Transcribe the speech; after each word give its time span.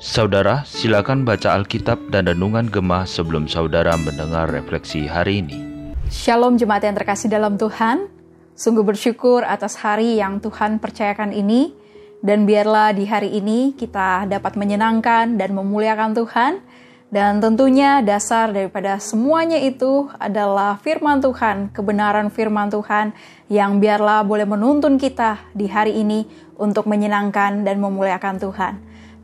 Saudara, 0.00 0.64
silakan 0.64 1.28
baca 1.28 1.52
Alkitab 1.52 2.08
dan 2.08 2.24
Renungan 2.24 2.72
Gemah 2.72 3.04
sebelum 3.04 3.44
saudara 3.44 3.92
mendengar 4.00 4.48
refleksi 4.48 5.04
hari 5.04 5.44
ini. 5.44 5.60
Shalom 6.08 6.56
jemaat 6.56 6.88
yang 6.88 6.96
terkasih 6.96 7.28
dalam 7.28 7.60
Tuhan. 7.60 8.08
Sungguh 8.56 8.80
bersyukur 8.80 9.44
atas 9.44 9.76
hari 9.76 10.16
yang 10.16 10.40
Tuhan 10.40 10.80
percayakan 10.80 11.36
ini. 11.36 11.76
Dan 12.24 12.48
biarlah 12.48 12.96
di 12.96 13.04
hari 13.04 13.36
ini 13.36 13.76
kita 13.76 14.24
dapat 14.24 14.56
menyenangkan 14.56 15.36
dan 15.36 15.52
memuliakan 15.52 16.16
Tuhan. 16.16 16.64
Dan 17.10 17.42
tentunya 17.42 17.98
dasar 18.06 18.54
daripada 18.54 19.02
semuanya 19.02 19.58
itu 19.58 20.06
adalah 20.14 20.78
firman 20.78 21.18
Tuhan, 21.18 21.74
kebenaran 21.74 22.30
firman 22.30 22.70
Tuhan 22.70 23.10
yang 23.50 23.82
biarlah 23.82 24.22
boleh 24.22 24.46
menuntun 24.46 24.94
kita 24.94 25.42
di 25.50 25.66
hari 25.66 25.98
ini 25.98 26.30
untuk 26.54 26.86
menyenangkan 26.86 27.66
dan 27.66 27.82
memuliakan 27.82 28.38
Tuhan. 28.38 28.74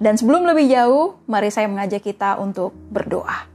Dan 0.02 0.18
sebelum 0.18 0.50
lebih 0.50 0.66
jauh, 0.66 1.22
mari 1.30 1.54
saya 1.54 1.70
mengajak 1.70 2.02
kita 2.02 2.42
untuk 2.42 2.74
berdoa. 2.90 3.46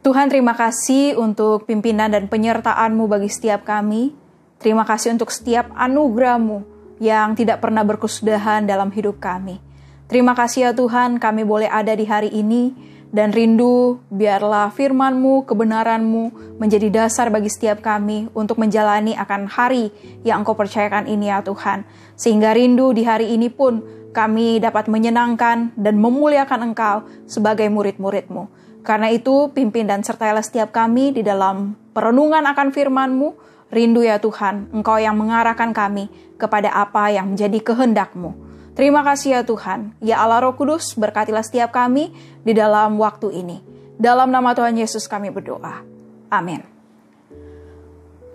Tuhan 0.00 0.32
terima 0.32 0.56
kasih 0.56 1.20
untuk 1.20 1.68
pimpinan 1.68 2.08
dan 2.08 2.32
penyertaan-Mu 2.32 3.04
bagi 3.04 3.28
setiap 3.28 3.68
kami. 3.68 4.16
Terima 4.56 4.88
kasih 4.88 5.12
untuk 5.12 5.28
setiap 5.28 5.68
anugerah-Mu 5.76 6.64
yang 7.04 7.36
tidak 7.36 7.60
pernah 7.60 7.84
berkesudahan 7.84 8.64
dalam 8.64 8.88
hidup 8.96 9.20
kami. 9.20 9.60
Terima 10.08 10.32
kasih 10.32 10.70
ya 10.70 10.72
Tuhan 10.72 11.20
kami 11.20 11.44
boleh 11.44 11.68
ada 11.68 11.92
di 11.92 12.06
hari 12.08 12.32
ini 12.32 12.95
dan 13.14 13.30
rindu 13.30 14.02
biarlah 14.10 14.74
firman-Mu, 14.74 15.46
kebenaran-Mu 15.46 16.56
menjadi 16.58 16.90
dasar 16.90 17.30
bagi 17.30 17.50
setiap 17.50 17.78
kami 17.82 18.26
untuk 18.34 18.58
menjalani 18.58 19.14
akan 19.14 19.46
hari 19.46 19.94
yang 20.26 20.42
Engkau 20.42 20.58
percayakan 20.58 21.06
ini 21.06 21.30
ya 21.30 21.42
Tuhan. 21.42 21.86
Sehingga 22.18 22.52
rindu 22.56 22.90
di 22.90 23.06
hari 23.06 23.30
ini 23.34 23.46
pun 23.46 23.82
kami 24.10 24.58
dapat 24.58 24.88
menyenangkan 24.88 25.76
dan 25.76 25.94
memuliakan 26.00 26.72
Engkau 26.72 27.04
sebagai 27.28 27.68
murid-murid-Mu. 27.68 28.48
Karena 28.86 29.10
itu, 29.10 29.50
pimpin 29.50 29.90
dan 29.90 30.06
sertailah 30.06 30.46
setiap 30.46 30.70
kami 30.70 31.10
di 31.10 31.26
dalam 31.26 31.74
perenungan 31.90 32.46
akan 32.46 32.70
firman-Mu. 32.70 33.28
Rindu 33.66 34.06
ya 34.06 34.22
Tuhan, 34.22 34.70
Engkau 34.70 34.94
yang 34.96 35.18
mengarahkan 35.18 35.74
kami 35.74 36.06
kepada 36.38 36.70
apa 36.70 37.10
yang 37.10 37.34
menjadi 37.34 37.58
kehendak-Mu. 37.60 38.55
Terima 38.76 39.00
kasih 39.00 39.40
ya 39.40 39.42
Tuhan. 39.42 39.96
Ya 40.04 40.20
Allah 40.20 40.44
Roh 40.44 40.52
Kudus, 40.52 40.92
berkatilah 41.00 41.40
setiap 41.40 41.72
kami 41.72 42.12
di 42.44 42.52
dalam 42.52 43.00
waktu 43.00 43.32
ini. 43.32 43.64
Dalam 43.96 44.28
nama 44.28 44.52
Tuhan 44.52 44.76
Yesus 44.76 45.08
kami 45.08 45.32
berdoa. 45.32 45.80
Amin. 46.28 46.60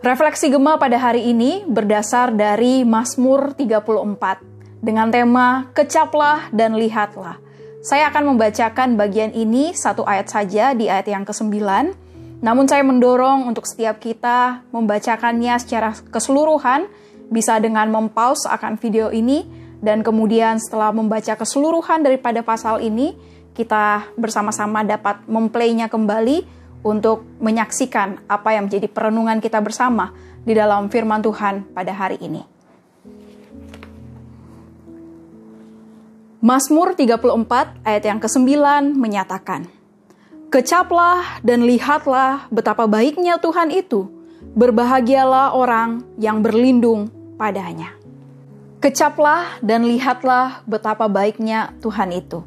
Refleksi 0.01 0.49
Gema 0.49 0.81
pada 0.81 0.97
hari 0.97 1.29
ini 1.29 1.61
berdasar 1.69 2.33
dari 2.33 2.81
Mazmur 2.81 3.53
34 3.53 4.81
dengan 4.81 5.13
tema 5.13 5.69
Kecaplah 5.77 6.49
dan 6.49 6.73
Lihatlah. 6.73 7.37
Saya 7.85 8.09
akan 8.09 8.33
membacakan 8.33 8.97
bagian 8.97 9.29
ini 9.37 9.77
satu 9.77 10.01
ayat 10.01 10.33
saja 10.33 10.73
di 10.73 10.89
ayat 10.89 11.05
yang 11.05 11.21
ke-9. 11.21 11.53
Namun 12.41 12.65
saya 12.65 12.81
mendorong 12.81 13.45
untuk 13.45 13.69
setiap 13.69 14.01
kita 14.01 14.65
membacakannya 14.73 15.53
secara 15.61 15.93
keseluruhan, 16.09 16.89
bisa 17.29 17.61
dengan 17.61 17.93
mempause 17.93 18.49
akan 18.49 18.81
video 18.81 19.13
ini, 19.13 19.60
dan 19.81 20.05
kemudian 20.05 20.61
setelah 20.61 20.93
membaca 20.93 21.33
keseluruhan 21.33 22.05
daripada 22.05 22.45
pasal 22.45 22.85
ini, 22.85 23.17
kita 23.57 24.13
bersama-sama 24.13 24.85
dapat 24.85 25.25
memplaynya 25.25 25.89
kembali 25.89 26.45
untuk 26.85 27.25
menyaksikan 27.41 28.21
apa 28.29 28.53
yang 28.53 28.69
menjadi 28.69 28.87
perenungan 28.87 29.41
kita 29.41 29.57
bersama 29.57 30.13
di 30.45 30.53
dalam 30.53 30.89
firman 30.89 31.25
Tuhan 31.25 31.73
pada 31.73 31.93
hari 31.97 32.21
ini. 32.21 32.45
Mazmur 36.41 36.97
34 36.97 37.85
ayat 37.85 38.03
yang 38.05 38.17
ke-9 38.17 38.49
menyatakan, 38.97 39.69
Kecaplah 40.49 41.41
dan 41.45 41.63
lihatlah 41.69 42.49
betapa 42.49 42.89
baiknya 42.89 43.37
Tuhan 43.37 43.69
itu, 43.69 44.09
berbahagialah 44.57 45.53
orang 45.53 46.01
yang 46.17 46.41
berlindung 46.41 47.13
padanya. 47.37 48.00
Kecaplah 48.81 49.61
dan 49.61 49.85
lihatlah 49.85 50.65
betapa 50.65 51.05
baiknya 51.05 51.69
Tuhan 51.85 52.09
itu. 52.17 52.41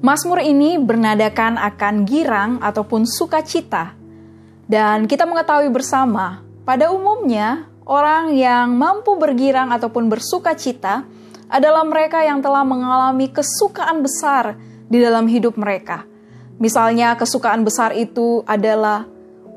Mazmur 0.00 0.40
ini 0.40 0.80
bernadakan 0.80 1.60
akan 1.60 2.08
girang 2.08 2.56
ataupun 2.64 3.04
sukacita. 3.04 3.92
Dan 4.64 5.04
kita 5.04 5.28
mengetahui 5.28 5.68
bersama, 5.68 6.40
pada 6.64 6.88
umumnya 6.88 7.68
orang 7.84 8.32
yang 8.32 8.80
mampu 8.80 9.20
bergirang 9.20 9.68
ataupun 9.68 10.08
bersukacita 10.08 11.04
cita 11.04 11.18
adalah 11.52 11.84
mereka 11.84 12.24
yang 12.24 12.40
telah 12.40 12.64
mengalami 12.64 13.28
kesukaan 13.28 14.00
besar 14.00 14.56
di 14.88 15.04
dalam 15.04 15.28
hidup 15.28 15.60
mereka. 15.60 16.08
Misalnya, 16.56 17.12
kesukaan 17.20 17.60
besar 17.60 17.92
itu 17.92 18.40
adalah, 18.48 19.04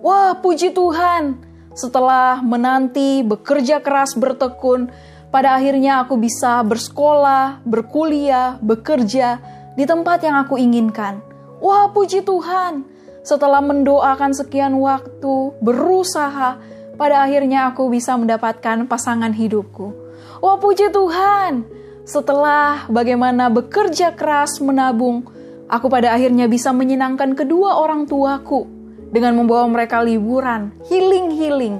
"Wah, 0.03 0.35
puji 0.35 0.75
Tuhan! 0.75 1.39
Setelah 1.71 2.43
menanti, 2.43 3.23
bekerja 3.23 3.79
keras, 3.79 4.11
bertekun, 4.19 4.91
pada 5.31 5.55
akhirnya 5.55 6.03
aku 6.03 6.19
bisa 6.19 6.59
bersekolah, 6.67 7.63
berkuliah, 7.63 8.59
bekerja 8.59 9.39
di 9.79 9.87
tempat 9.87 10.27
yang 10.27 10.35
aku 10.35 10.59
inginkan. 10.59 11.23
Wah, 11.63 11.87
puji 11.87 12.21
Tuhan! 12.27 12.83
Setelah 13.23 13.63
mendoakan 13.63 14.35
sekian 14.35 14.75
waktu, 14.83 15.55
berusaha, 15.63 16.59
pada 16.99 17.15
akhirnya 17.23 17.71
aku 17.71 17.87
bisa 17.87 18.19
mendapatkan 18.19 18.83
pasangan 18.91 19.31
hidupku. 19.31 19.95
Wah, 20.43 20.59
puji 20.59 20.91
Tuhan! 20.91 21.63
Setelah 22.03 22.91
bagaimana 22.91 23.47
bekerja 23.47 24.11
keras 24.11 24.59
menabung, 24.59 25.23
aku 25.71 25.87
pada 25.87 26.11
akhirnya 26.11 26.51
bisa 26.51 26.75
menyenangkan 26.75 27.39
kedua 27.39 27.79
orang 27.79 28.03
tuaku 28.03 28.67
dengan 29.15 29.39
membawa 29.39 29.63
mereka 29.71 30.03
liburan, 30.03 30.75
healing-healing. 30.91 31.79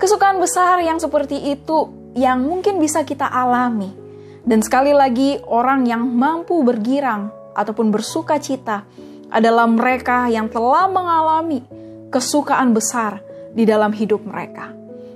Kesukaan 0.00 0.42
besar 0.42 0.82
yang 0.82 0.98
seperti 0.98 1.54
itu 1.54 1.97
yang 2.18 2.42
mungkin 2.42 2.82
bisa 2.82 3.06
kita 3.06 3.30
alami. 3.30 3.94
Dan 4.42 4.58
sekali 4.58 4.90
lagi, 4.90 5.38
orang 5.46 5.86
yang 5.86 6.02
mampu 6.02 6.58
bergirang 6.66 7.30
ataupun 7.54 7.94
bersuka 7.94 8.42
cita 8.42 8.82
adalah 9.30 9.70
mereka 9.70 10.26
yang 10.26 10.50
telah 10.50 10.90
mengalami 10.90 11.62
kesukaan 12.10 12.74
besar 12.74 13.22
di 13.54 13.62
dalam 13.62 13.94
hidup 13.94 14.24
mereka. 14.26 14.72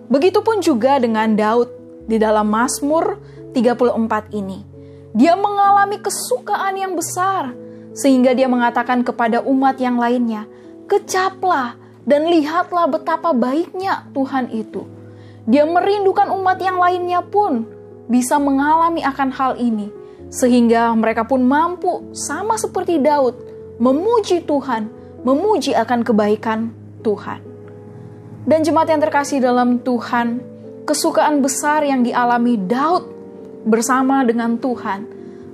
Begitupun 0.07 0.61
juga 0.61 1.01
dengan 1.01 1.33
Daud 1.33 1.73
di 2.07 2.21
dalam 2.21 2.47
Mazmur 2.47 3.19
34 3.57 4.31
ini. 4.37 4.61
Dia 5.13 5.37
mengalami 5.37 6.01
kesukaan 6.01 6.77
yang 6.77 6.93
besar 6.97 7.53
sehingga 7.93 8.33
dia 8.33 8.49
mengatakan 8.49 9.05
kepada 9.05 9.45
umat 9.45 9.77
yang 9.81 10.01
lainnya, 10.01 10.49
"Kecaplah 10.89 11.77
dan 12.05 12.29
lihatlah 12.29 12.89
betapa 12.89 13.33
baiknya 13.33 14.09
Tuhan 14.13 14.53
itu." 14.53 15.02
Dia 15.47 15.66
merindukan 15.66 16.30
umat 16.38 16.58
yang 16.62 16.78
lainnya 16.78 17.22
pun 17.26 17.66
bisa 18.06 18.38
mengalami 18.38 19.03
akan 19.03 19.30
hal 19.34 19.53
ini 19.58 19.91
sehingga 20.32 20.94
mereka 20.97 21.28
pun 21.28 21.44
mampu 21.44 22.14
sama 22.16 22.56
seperti 22.56 23.03
Daud 23.03 23.36
memuji 23.82 24.47
Tuhan, 24.47 24.88
memuji 25.26 25.75
akan 25.75 26.00
kebaikan 26.06 26.72
Tuhan. 27.03 27.41
Dan 28.42 28.62
jemaat 28.62 28.91
yang 28.91 29.03
terkasih 29.03 29.38
dalam 29.38 29.82
Tuhan, 29.82 30.42
kesukaan 30.86 31.42
besar 31.42 31.86
yang 31.86 32.03
dialami 32.03 32.59
Daud 32.59 33.06
bersama 33.62 34.26
dengan 34.26 34.59
Tuhan 34.59 35.06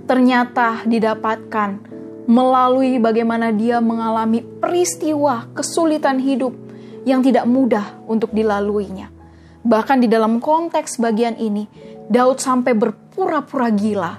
ternyata 0.09 0.89
didapatkan 0.89 1.85
melalui 2.25 2.97
bagaimana 2.97 3.53
dia 3.53 3.81
mengalami 3.81 4.41
peristiwa 4.41 5.49
kesulitan 5.53 6.17
hidup 6.17 6.57
yang 7.05 7.21
tidak 7.21 7.45
mudah 7.45 8.01
untuk 8.09 8.33
dilaluinya. 8.33 9.18
Bahkan 9.65 10.05
di 10.05 10.09
dalam 10.11 10.39
konteks 10.39 11.03
bagian 11.03 11.35
ini, 11.39 11.67
Daud 12.09 12.39
sampai 12.41 12.73
berpura-pura 12.73 13.69
gila. 13.75 14.15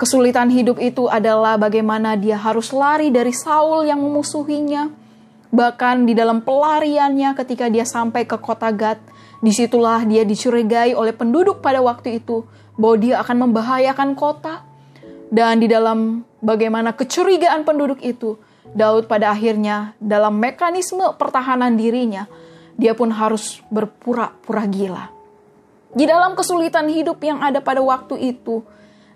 Kesulitan 0.00 0.48
hidup 0.48 0.80
itu 0.80 1.06
adalah 1.12 1.60
bagaimana 1.60 2.16
dia 2.16 2.40
harus 2.40 2.72
lari 2.72 3.12
dari 3.12 3.36
Saul 3.36 3.84
yang 3.84 4.00
memusuhinya. 4.00 4.88
Bahkan 5.52 6.08
di 6.08 6.16
dalam 6.16 6.40
pelariannya 6.40 7.36
ketika 7.36 7.68
dia 7.68 7.84
sampai 7.84 8.24
ke 8.24 8.40
kota 8.40 8.72
Gad, 8.72 8.96
di 9.44 9.52
situlah 9.52 10.04
dia 10.08 10.24
dicurigai 10.24 10.96
oleh 10.96 11.12
penduduk 11.12 11.60
pada 11.60 11.84
waktu 11.84 12.20
itu 12.20 12.48
bahwa 12.80 12.96
dia 12.96 13.20
akan 13.20 13.48
membahayakan 13.48 14.16
kota. 14.16 14.64
Dan 15.30 15.60
di 15.62 15.68
dalam 15.68 16.24
bagaimana 16.40 16.96
kecurigaan 16.96 17.62
penduduk 17.68 18.00
itu, 18.00 18.40
Daud 18.72 19.04
pada 19.04 19.36
akhirnya 19.36 19.92
dalam 20.00 20.40
mekanisme 20.40 21.12
pertahanan 21.20 21.76
dirinya, 21.76 22.24
dia 22.80 22.96
pun 22.96 23.12
harus 23.12 23.60
berpura-pura 23.68 24.64
gila. 24.64 25.12
Di 25.92 26.08
dalam 26.08 26.32
kesulitan 26.32 26.88
hidup 26.88 27.20
yang 27.20 27.44
ada 27.44 27.60
pada 27.60 27.84
waktu 27.84 28.16
itu, 28.32 28.64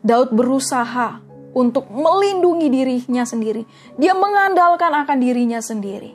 Daud 0.05 0.37
berusaha 0.37 1.25
untuk 1.57 1.89
melindungi 1.89 2.69
dirinya 2.69 3.25
sendiri. 3.25 3.65
Dia 3.97 4.13
mengandalkan 4.13 4.93
akan 4.93 5.17
dirinya 5.17 5.65
sendiri. 5.65 6.13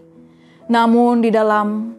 Namun 0.70 1.26
di 1.26 1.34
dalam 1.34 1.98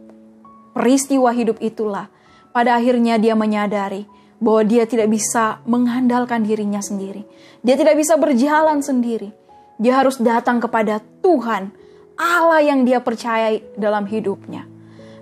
peristiwa 0.70 1.34
hidup 1.34 1.58
itulah, 1.58 2.06
pada 2.54 2.78
akhirnya 2.78 3.18
dia 3.18 3.34
menyadari 3.34 4.06
bahwa 4.38 4.62
dia 4.62 4.86
tidak 4.86 5.10
bisa 5.10 5.58
mengandalkan 5.66 6.46
dirinya 6.46 6.78
sendiri. 6.78 7.26
Dia 7.66 7.74
tidak 7.74 7.98
bisa 7.98 8.14
berjalan 8.14 8.86
sendiri. 8.86 9.34
Dia 9.82 9.98
harus 9.98 10.22
datang 10.22 10.62
kepada 10.62 11.02
Tuhan, 11.24 11.74
Allah 12.14 12.60
yang 12.62 12.86
dia 12.86 13.02
percayai 13.02 13.74
dalam 13.74 14.06
hidupnya. 14.06 14.69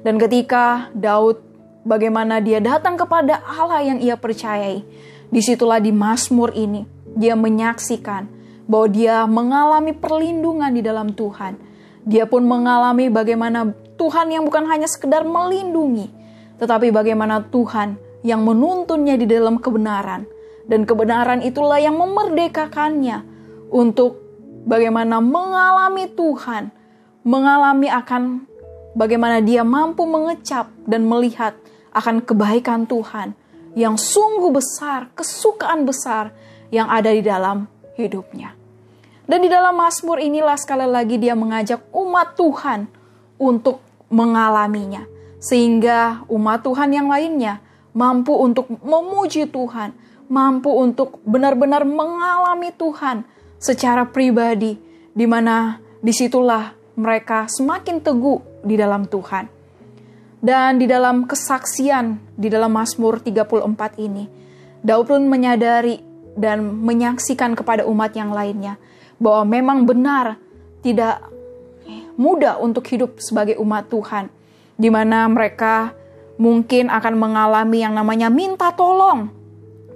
Dan 0.08 0.16
ketika 0.16 0.88
Daud 0.96 1.36
bagaimana 1.84 2.40
dia 2.40 2.64
datang 2.64 2.96
kepada 2.96 3.44
Allah 3.44 3.92
yang 3.92 4.00
ia 4.00 4.16
percayai, 4.16 4.80
di 5.28 5.40
situlah 5.44 5.84
di 5.84 5.92
Mazmur 5.92 6.56
ini 6.56 6.88
dia 7.12 7.36
menyaksikan 7.36 8.24
bahwa 8.64 8.88
dia 8.88 9.28
mengalami 9.28 9.92
perlindungan 9.92 10.72
di 10.72 10.80
dalam 10.80 11.12
Tuhan. 11.12 11.60
Dia 12.08 12.24
pun 12.24 12.40
mengalami 12.48 13.12
bagaimana 13.12 13.68
Tuhan 14.00 14.32
yang 14.32 14.48
bukan 14.48 14.64
hanya 14.72 14.88
sekedar 14.88 15.28
melindungi, 15.28 16.08
tetapi 16.56 16.88
bagaimana 16.88 17.44
Tuhan 17.44 18.00
yang 18.24 18.40
menuntunnya 18.40 19.12
di 19.20 19.28
dalam 19.28 19.60
kebenaran. 19.60 20.24
Dan 20.64 20.88
kebenaran 20.88 21.44
itulah 21.44 21.84
yang 21.84 22.00
memerdekakannya 22.00 23.28
untuk 23.68 24.24
bagaimana 24.64 25.20
mengalami 25.20 26.08
Tuhan, 26.16 26.72
mengalami 27.28 27.92
akan 27.92 28.48
bagaimana 28.98 29.38
dia 29.38 29.62
mampu 29.62 30.02
mengecap 30.02 30.66
dan 30.82 31.06
melihat 31.06 31.54
akan 31.94 32.18
kebaikan 32.26 32.82
Tuhan 32.90 33.38
yang 33.78 33.94
sungguh 33.94 34.50
besar, 34.50 35.14
kesukaan 35.14 35.86
besar 35.86 36.34
yang 36.74 36.90
ada 36.90 37.14
di 37.14 37.22
dalam 37.22 37.70
hidupnya. 37.94 38.58
Dan 39.28 39.44
di 39.44 39.48
dalam 39.48 39.78
Mazmur 39.78 40.18
inilah 40.18 40.58
sekali 40.58 40.88
lagi 40.88 41.20
dia 41.20 41.38
mengajak 41.38 41.84
umat 41.94 42.34
Tuhan 42.34 42.90
untuk 43.38 43.78
mengalaminya. 44.10 45.04
Sehingga 45.38 46.26
umat 46.26 46.64
Tuhan 46.66 46.90
yang 46.90 47.06
lainnya 47.06 47.62
mampu 47.94 48.34
untuk 48.34 48.66
memuji 48.82 49.46
Tuhan, 49.46 49.94
mampu 50.26 50.72
untuk 50.74 51.20
benar-benar 51.28 51.86
mengalami 51.86 52.74
Tuhan 52.74 53.22
secara 53.60 54.08
pribadi, 54.08 54.80
di 55.12 55.26
mana 55.28 55.78
di 56.00 56.10
situlah 56.10 56.72
mereka 56.98 57.46
semakin 57.46 58.00
teguh 58.00 58.47
di 58.62 58.74
dalam 58.78 59.06
Tuhan. 59.06 59.46
Dan 60.38 60.78
di 60.78 60.86
dalam 60.86 61.26
kesaksian 61.26 62.38
di 62.38 62.46
dalam 62.46 62.70
Mazmur 62.70 63.18
34 63.18 63.98
ini, 63.98 64.24
Daud 64.78 65.10
pun 65.10 65.26
menyadari 65.26 65.98
dan 66.38 66.62
menyaksikan 66.62 67.58
kepada 67.58 67.82
umat 67.82 68.14
yang 68.14 68.30
lainnya 68.30 68.78
bahwa 69.18 69.58
memang 69.58 69.82
benar 69.82 70.38
tidak 70.78 71.18
mudah 72.14 72.62
untuk 72.62 72.86
hidup 72.86 73.18
sebagai 73.18 73.58
umat 73.58 73.90
Tuhan, 73.90 74.30
di 74.78 74.86
mana 74.86 75.26
mereka 75.26 75.90
mungkin 76.38 76.86
akan 76.86 77.14
mengalami 77.18 77.82
yang 77.82 77.98
namanya 77.98 78.30
minta 78.30 78.70
tolong. 78.70 79.34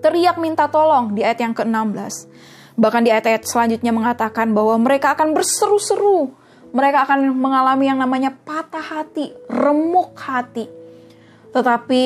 Teriak 0.03 0.43
minta 0.43 0.67
tolong 0.67 1.15
di 1.15 1.23
ayat 1.23 1.39
yang 1.39 1.55
ke-16. 1.55 2.27
Bahkan 2.75 3.03
di 3.07 3.11
ayat-ayat 3.15 3.47
selanjutnya 3.47 3.95
mengatakan 3.95 4.51
bahwa 4.51 4.75
mereka 4.83 5.15
akan 5.15 5.31
berseru-seru. 5.31 6.35
Mereka 6.73 7.05
akan 7.05 7.37
mengalami 7.37 7.89
yang 7.89 8.01
namanya 8.01 8.33
patah 8.33 8.81
hati, 8.81 9.33
remuk 9.49 10.17
hati. 10.17 10.69
Tetapi 11.53 12.03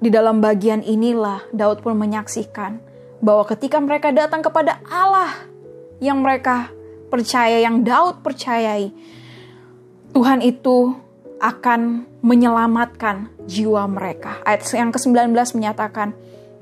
di 0.00 0.08
dalam 0.12 0.44
bagian 0.44 0.84
inilah 0.84 1.48
Daud 1.52 1.80
pun 1.80 1.96
menyaksikan 1.96 2.80
bahwa 3.24 3.44
ketika 3.48 3.80
mereka 3.80 4.12
datang 4.12 4.44
kepada 4.44 4.80
Allah 4.88 5.32
yang 6.04 6.20
mereka 6.20 6.68
percaya, 7.08 7.64
yang 7.64 7.80
Daud 7.80 8.20
percayai, 8.20 8.92
Tuhan 10.12 10.44
itu 10.44 10.92
akan 11.40 12.04
menyelamatkan 12.20 13.32
jiwa 13.48 13.88
mereka. 13.88 14.40
Ayat 14.44 14.68
yang 14.76 14.92
ke-19 14.92 15.32
menyatakan, 15.56 16.12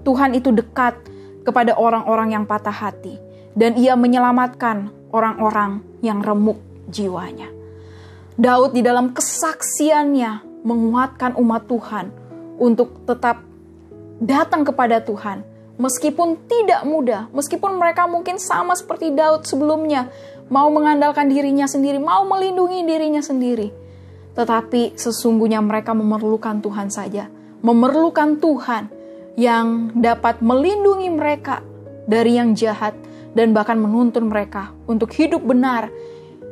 Tuhan 0.07 0.39
itu 0.39 0.55
dekat 0.55 0.95
kepada 1.43 1.75
orang-orang 1.75 2.39
yang 2.39 2.45
patah 2.47 2.75
hati 2.75 3.19
dan 3.59 3.75
ia 3.75 3.99
menyelamatkan 3.99 4.93
orang-orang 5.11 5.83
yang 6.05 6.23
remuk 6.23 6.61
jiwanya. 6.89 7.53
Daud 8.39 8.75
di 8.75 8.83
dalam 8.83 9.13
kesaksiannya 9.15 10.65
menguatkan 10.67 11.37
umat 11.39 11.69
Tuhan 11.69 12.07
untuk 12.59 13.07
tetap 13.07 13.43
datang 14.19 14.67
kepada 14.67 14.99
Tuhan 15.05 15.47
meskipun 15.79 16.49
tidak 16.51 16.83
mudah, 16.83 17.31
meskipun 17.31 17.79
mereka 17.79 18.11
mungkin 18.11 18.43
sama 18.43 18.75
seperti 18.75 19.15
Daud 19.15 19.47
sebelumnya, 19.47 20.11
mau 20.51 20.67
mengandalkan 20.75 21.31
dirinya 21.31 21.71
sendiri, 21.71 22.03
mau 22.03 22.27
melindungi 22.27 22.83
dirinya 22.83 23.23
sendiri 23.23 23.89
tetapi 24.39 24.95
sesungguhnya 24.95 25.59
mereka 25.59 25.99
memerlukan 25.99 26.63
Tuhan 26.63 26.95
saja, 26.95 27.27
memerlukan 27.67 28.39
Tuhan 28.39 28.87
yang 29.35 29.91
dapat 29.99 30.39
melindungi 30.39 31.11
mereka 31.11 31.59
dari 32.07 32.39
yang 32.39 32.55
jahat 32.55 32.95
dan 33.35 33.51
bahkan 33.51 33.83
menuntun 33.83 34.31
mereka 34.31 34.71
untuk 34.87 35.11
hidup 35.19 35.43
benar, 35.43 35.91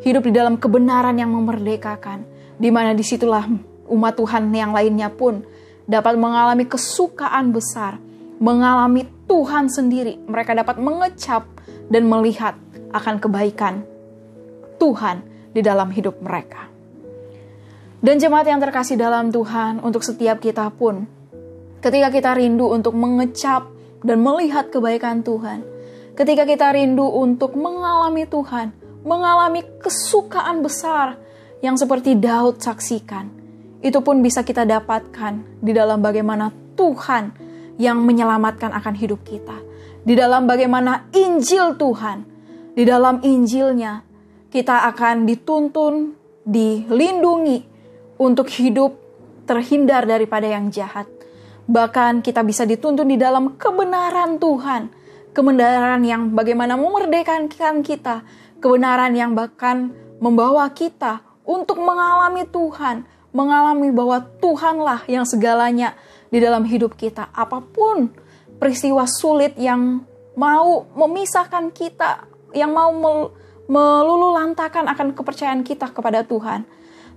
hidup 0.06 0.22
di 0.22 0.32
dalam 0.38 0.54
kebenaran 0.54 1.18
yang 1.18 1.34
memerdekakan, 1.34 2.22
di 2.62 2.70
mana 2.70 2.94
di 2.94 3.02
situlah 3.02 3.42
umat 3.90 4.14
Tuhan 4.14 4.54
yang 4.54 4.70
lainnya 4.70 5.10
pun 5.10 5.42
dapat 5.90 6.14
mengalami 6.14 6.62
kesukaan 6.62 7.50
besar, 7.50 7.98
mengalami 8.38 9.02
Tuhan 9.26 9.66
sendiri. 9.66 10.22
Mereka 10.30 10.54
dapat 10.54 10.78
mengecap 10.78 11.42
dan 11.90 12.06
melihat 12.06 12.54
akan 12.94 13.18
kebaikan 13.18 13.82
Tuhan 14.78 15.26
di 15.50 15.60
dalam 15.66 15.90
hidup 15.90 16.22
mereka. 16.22 16.70
Dan 17.98 18.22
jemaat 18.22 18.46
yang 18.46 18.62
terkasih 18.62 18.94
dalam 18.94 19.34
Tuhan, 19.34 19.82
untuk 19.82 20.06
setiap 20.06 20.38
kita 20.38 20.70
pun, 20.70 21.10
ketika 21.82 22.14
kita 22.14 22.30
rindu 22.38 22.70
untuk 22.70 22.94
mengecap 22.94 23.66
dan 24.06 24.22
melihat 24.22 24.70
kebaikan 24.70 25.26
Tuhan, 25.26 25.66
ketika 26.14 26.46
kita 26.46 26.70
rindu 26.70 27.08
untuk 27.08 27.58
mengalami 27.58 28.22
Tuhan, 28.28 28.85
mengalami 29.06 29.62
kesukaan 29.78 30.66
besar 30.66 31.14
yang 31.62 31.78
seperti 31.78 32.18
Daud 32.18 32.58
saksikan, 32.58 33.30
itu 33.80 34.02
pun 34.02 34.18
bisa 34.18 34.42
kita 34.42 34.66
dapatkan 34.66 35.62
di 35.62 35.70
dalam 35.70 36.02
bagaimana 36.02 36.50
Tuhan 36.74 37.30
yang 37.78 38.02
menyelamatkan 38.02 38.74
akan 38.74 38.94
hidup 38.98 39.22
kita. 39.22 39.56
Di 40.02 40.18
dalam 40.18 40.50
bagaimana 40.50 41.06
Injil 41.14 41.78
Tuhan, 41.78 42.18
di 42.74 42.82
dalam 42.82 43.22
Injilnya 43.22 44.02
kita 44.50 44.90
akan 44.90 45.24
dituntun, 45.24 46.14
dilindungi, 46.42 47.76
untuk 48.16 48.48
hidup 48.48 48.96
terhindar 49.44 50.08
daripada 50.08 50.48
yang 50.48 50.72
jahat. 50.72 51.06
Bahkan 51.66 52.22
kita 52.22 52.40
bisa 52.46 52.64
dituntun 52.64 53.06
di 53.06 53.18
dalam 53.20 53.58
kebenaran 53.58 54.40
Tuhan. 54.40 54.88
Kebenaran 55.36 56.00
yang 56.06 56.32
bagaimana 56.32 56.80
memerdekakan 56.80 57.84
kita. 57.84 58.24
Kebenaran 58.58 59.12
yang 59.12 59.36
bahkan 59.36 59.92
membawa 60.18 60.68
kita 60.72 61.20
untuk 61.44 61.78
mengalami 61.80 62.48
Tuhan. 62.48 63.04
Mengalami 63.36 63.92
bahwa 63.92 64.24
Tuhanlah 64.40 65.04
yang 65.06 65.28
segalanya 65.28 65.92
di 66.32 66.40
dalam 66.40 66.64
hidup 66.64 66.96
kita. 66.96 67.28
Apa 67.36 67.60
pun 67.60 68.08
peristiwa 68.56 69.04
sulit 69.04 69.52
yang 69.60 70.04
mau 70.36 70.88
memisahkan 70.96 71.68
kita, 71.72 72.24
yang 72.56 72.72
mau 72.72 72.88
melululantakan 73.68 74.88
akan 74.88 75.12
kepercayaan 75.12 75.60
kita 75.60 75.92
kepada 75.92 76.24
Tuhan 76.24 76.64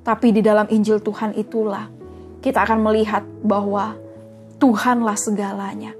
tapi 0.03 0.31
di 0.31 0.39
dalam 0.39 0.67
Injil 0.71 1.03
Tuhan 1.03 1.35
itulah 1.35 1.91
kita 2.39 2.63
akan 2.63 2.79
melihat 2.79 3.23
bahwa 3.43 3.99
Tuhanlah 4.59 5.15
segalanya. 5.15 5.95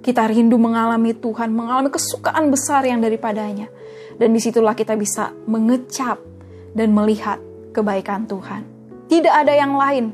Kita 0.00 0.26
rindu 0.26 0.56
mengalami 0.56 1.12
Tuhan, 1.12 1.52
mengalami 1.52 1.92
kesukaan 1.92 2.48
besar 2.48 2.82
yang 2.88 3.04
daripadanya. 3.04 3.68
Dan 4.20 4.36
di 4.36 4.40
situlah 4.40 4.76
kita 4.76 5.00
bisa 5.00 5.32
mengecap 5.48 6.20
dan 6.76 6.92
melihat 6.92 7.40
kebaikan 7.72 8.28
Tuhan. 8.28 8.68
Tidak 9.08 9.32
ada 9.32 9.56
yang 9.56 9.74
lain 9.74 10.12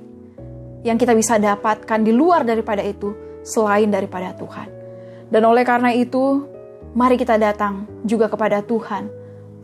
yang 0.87 0.95
kita 0.95 1.13
bisa 1.19 1.43
dapatkan 1.43 2.07
di 2.07 2.15
luar 2.15 2.47
daripada 2.47 2.87
itu 2.87 3.11
selain 3.43 3.91
daripada 3.91 4.31
Tuhan. 4.39 4.71
Dan 5.27 5.43
oleh 5.43 5.67
karena 5.67 5.91
itu, 5.91 6.47
mari 6.95 7.19
kita 7.19 7.35
datang 7.35 7.91
juga 8.07 8.31
kepada 8.31 8.63
Tuhan. 8.63 9.11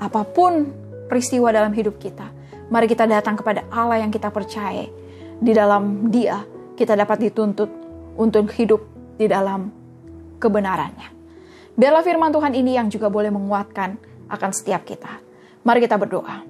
Apa 0.02 0.26
pun 0.26 0.75
peristiwa 1.06 1.54
dalam 1.54 1.70
hidup 1.70 2.02
kita, 2.02 2.42
Mari 2.72 2.88
kita 2.88 3.04
datang 3.04 3.37
kepada 3.37 3.68
Allah 3.68 4.00
yang 4.00 4.08
kita 4.08 4.32
percaya. 4.32 4.88
Di 5.37 5.52
dalam 5.52 6.08
Dia 6.08 6.40
kita 6.72 6.96
dapat 6.96 7.28
dituntut 7.28 7.68
untuk 8.16 8.49
hidup 8.56 8.80
di 9.20 9.28
dalam 9.28 9.68
kebenarannya. 10.40 11.12
Biarlah 11.76 12.00
firman 12.00 12.32
Tuhan 12.32 12.56
ini 12.56 12.80
yang 12.80 12.88
juga 12.88 13.12
boleh 13.12 13.28
menguatkan 13.28 14.00
akan 14.29 14.50
setiap 14.55 14.87
kita. 14.87 15.23
Mari 15.62 15.83
kita 15.83 15.99
berdoa. 15.99 16.43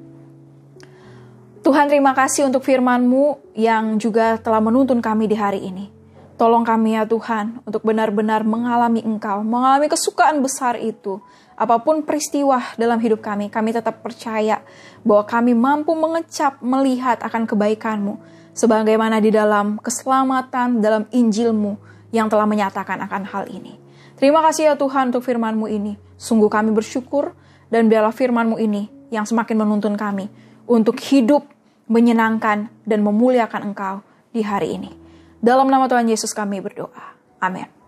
Tuhan 1.63 1.87
terima 1.87 2.11
kasih 2.11 2.51
untuk 2.51 2.67
firman-Mu 2.67 3.55
yang 3.55 3.95
juga 3.97 4.35
telah 4.41 4.59
menuntun 4.59 4.99
kami 4.99 5.31
di 5.31 5.39
hari 5.39 5.63
ini. 5.63 5.95
Tolong 6.35 6.67
kami 6.67 6.99
ya 6.99 7.07
Tuhan 7.07 7.63
untuk 7.63 7.87
benar-benar 7.87 8.43
mengalami 8.43 8.99
Engkau, 9.07 9.47
mengalami 9.47 9.87
kesukaan 9.87 10.43
besar 10.43 10.75
itu 10.75 11.23
apa 11.55 11.79
pun 11.79 12.03
peristiwa 12.03 12.59
dalam 12.75 12.99
hidup 12.99 13.23
kami, 13.23 13.47
kami 13.47 13.71
tetap 13.71 14.03
percaya 14.03 14.65
bahwa 15.07 15.23
kami 15.23 15.55
mampu 15.55 15.95
mengecap 15.95 16.59
melihat 16.59 17.23
akan 17.23 17.47
kebaikan-Mu, 17.47 18.19
sebagaimana 18.57 19.23
di 19.23 19.31
dalam 19.31 19.79
keselamatan, 19.79 20.83
dalam 20.83 21.07
Injil-Mu 21.15 21.79
yang 22.11 22.27
telah 22.27 22.49
menyatakan 22.49 22.99
akan 23.07 23.23
hal 23.31 23.47
ini. 23.47 23.79
Terima 24.19 24.43
kasih 24.43 24.73
ya 24.73 24.75
Tuhan 24.75 25.15
untuk 25.15 25.23
firman-Mu 25.23 25.67
ini. 25.71 25.95
Sungguh 26.19 26.51
kami 26.51 26.75
bersyukur 26.75 27.39
dan 27.73 27.89
biarlah 27.89 28.13
firman-Mu 28.13 28.61
ini 28.61 28.93
yang 29.09 29.25
semakin 29.25 29.57
menuntun 29.65 29.97
kami 29.97 30.29
untuk 30.69 31.01
hidup 31.01 31.49
menyenangkan 31.89 32.69
dan 32.85 33.01
memuliakan 33.01 33.73
Engkau 33.73 34.05
di 34.29 34.45
hari 34.45 34.77
ini. 34.77 34.93
Dalam 35.41 35.73
nama 35.73 35.89
Tuhan 35.89 36.07
Yesus 36.07 36.37
kami 36.37 36.61
berdoa. 36.61 37.17
Amin. 37.41 37.82